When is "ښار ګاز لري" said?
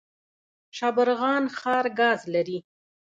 1.57-2.59